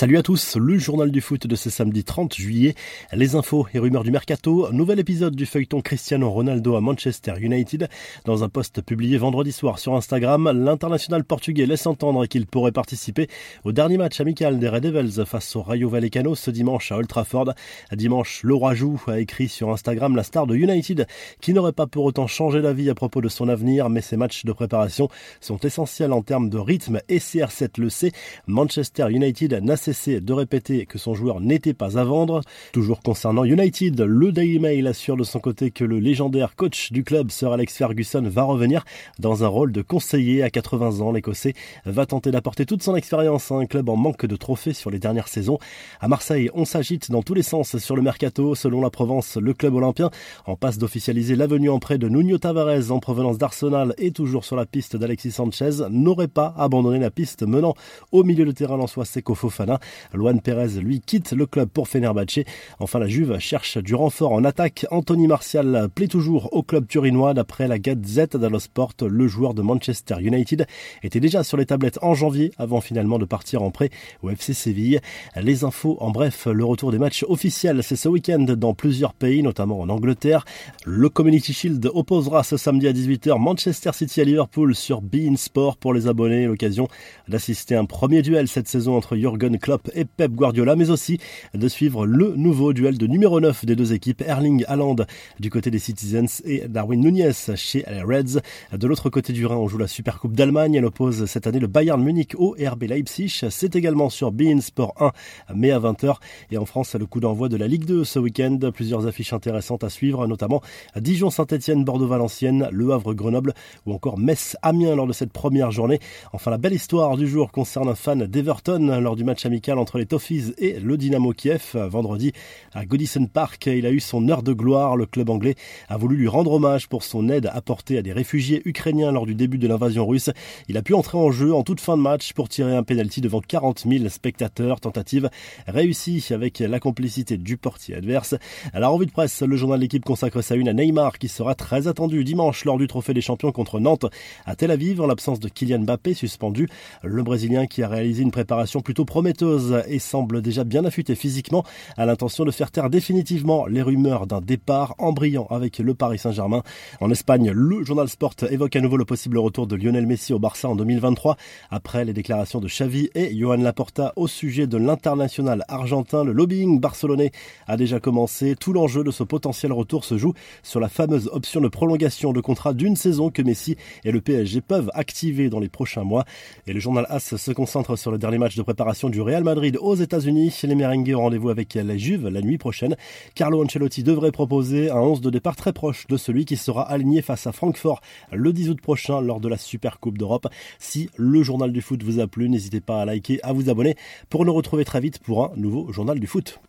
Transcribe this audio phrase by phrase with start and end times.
[0.00, 2.74] Salut à tous, le journal du foot de ce samedi 30 juillet.
[3.12, 4.72] Les infos et rumeurs du mercato.
[4.72, 7.86] Nouvel épisode du feuilleton Cristiano Ronaldo à Manchester United.
[8.24, 13.28] Dans un post publié vendredi soir sur Instagram, l'international portugais laisse entendre qu'il pourrait participer
[13.64, 17.06] au dernier match amical des Red Devils face au Rayo Vallecano ce dimanche à Old
[17.06, 17.52] Trafford.
[17.92, 21.06] Dimanche, le Joue a écrit sur Instagram la star de United
[21.42, 24.46] qui n'aurait pas pour autant changé d'avis à propos de son avenir, mais ses matchs
[24.46, 25.10] de préparation
[25.42, 28.12] sont essentiels en termes de rythme et CR7 le sait.
[28.46, 32.42] Manchester United n'a cessé de répéter que son joueur n'était pas à vendre.
[32.72, 37.02] Toujours concernant United, le Daily Mail assure de son côté que le légendaire coach du
[37.02, 38.84] club, Sir Alex Ferguson, va revenir
[39.18, 41.10] dans un rôle de conseiller à 80 ans.
[41.10, 41.54] L'Écossais
[41.86, 45.00] va tenter d'apporter toute son expérience à un club en manque de trophées sur les
[45.00, 45.58] dernières saisons.
[45.98, 48.54] À Marseille, on s'agite dans tous les sens sur le mercato.
[48.54, 50.10] Selon la Provence, le club olympien
[50.46, 54.54] en passe d'officialiser l'avenue en prêt de Nuno Tavares en provenance d'Arsenal et toujours sur
[54.54, 57.74] la piste d'Alexis Sanchez n'aurait pas abandonné la piste menant
[58.12, 59.79] au milieu de terrain l'Ansois Seco Fofana.
[60.14, 62.40] Luan Perez, lui, quitte le club pour Fenerbahce.
[62.78, 64.86] Enfin, la Juve cherche du renfort en attaque.
[64.90, 67.34] Anthony Martial plaît toujours au club turinois.
[67.34, 70.66] D'après la Gazette dello Sport, le joueur de Manchester United
[71.02, 73.90] était déjà sur les tablettes en janvier avant finalement de partir en prêt
[74.22, 75.00] au FC Séville.
[75.36, 79.42] Les infos, en bref, le retour des matchs officiels, c'est ce week-end dans plusieurs pays,
[79.42, 80.44] notamment en Angleterre.
[80.84, 85.76] Le Community Shield opposera ce samedi à 18h Manchester City à Liverpool sur Bein Sport
[85.76, 86.46] pour les abonnés.
[86.46, 86.88] L'occasion
[87.28, 91.18] d'assister à un premier duel cette saison entre Jurgen Klopp et Pep Guardiola, mais aussi
[91.54, 94.96] de suivre le nouveau duel de numéro 9 des deux équipes, Erling Haaland
[95.38, 98.40] du côté des Citizens et Darwin Nunez chez les Reds.
[98.72, 100.74] De l'autre côté du Rhin, on joue la Supercoupe d'Allemagne.
[100.74, 103.44] Elle oppose cette année le Bayern Munich au RB Leipzig.
[103.50, 106.16] C'est également sur Bein Sport 1, mais à 20h.
[106.50, 108.58] Et en France, le coup d'envoi de la Ligue 2 ce week-end.
[108.74, 110.62] Plusieurs affiches intéressantes à suivre, notamment
[110.96, 113.54] Dijon-Saint-Etienne, Bordeaux-Valenciennes, Le Havre-Grenoble
[113.86, 115.98] ou encore Metz-Amiens lors de cette première journée.
[116.32, 119.98] Enfin, la belle histoire du jour concerne un fan d'Everton lors du match amical entre
[119.98, 121.74] les Toffees et le Dynamo Kiev.
[121.74, 122.32] Vendredi,
[122.72, 124.96] à Godison Park, il a eu son heure de gloire.
[124.96, 125.56] Le club anglais
[125.88, 129.34] a voulu lui rendre hommage pour son aide apportée à des réfugiés ukrainiens lors du
[129.34, 130.30] début de l'invasion russe.
[130.68, 133.20] Il a pu entrer en jeu en toute fin de match pour tirer un penalty
[133.20, 134.78] devant 40 000 spectateurs.
[134.78, 135.30] Tentative
[135.66, 138.36] réussie avec la complicité du portier adverse.
[138.72, 141.56] À la revue de presse, le journal L'équipe consacre sa une à Neymar qui sera
[141.56, 144.06] très attendu dimanche lors du Trophée des Champions contre Nantes
[144.46, 146.68] à Tel Aviv en l'absence de Kylian Mbappé suspendu.
[147.02, 149.39] Le Brésilien qui a réalisé une préparation plutôt prometteuse
[149.88, 151.64] et semble déjà bien affûté physiquement,
[151.96, 156.18] a l'intention de faire taire définitivement les rumeurs d'un départ en brillant avec le Paris
[156.18, 156.62] Saint-Germain.
[157.00, 160.38] En Espagne, le journal Sport évoque à nouveau le possible retour de Lionel Messi au
[160.38, 161.36] Barça en 2023
[161.70, 166.24] après les déclarations de Xavi et Johan Laporta au sujet de l'international argentin.
[166.24, 167.30] Le lobbying barcelonais
[167.66, 168.56] a déjà commencé.
[168.58, 172.40] Tout l'enjeu de ce potentiel retour se joue sur la fameuse option de prolongation de
[172.40, 176.24] contrat d'une saison que Messi et le PSG peuvent activer dans les prochains mois.
[176.66, 179.78] Et le journal AS se concentre sur le dernier match de préparation du Real Madrid
[179.80, 180.58] aux États-Unis.
[180.64, 182.96] Les merengues ont rendez-vous avec la Juve la nuit prochaine.
[183.36, 187.22] Carlo Ancelotti devrait proposer un 11 de départ très proche de celui qui sera aligné
[187.22, 188.00] face à Francfort
[188.32, 190.48] le 10 août prochain lors de la Super Coupe d'Europe.
[190.80, 193.94] Si le journal du foot vous a plu, n'hésitez pas à liker, à vous abonner
[194.30, 196.60] pour nous retrouver très vite pour un nouveau journal du foot.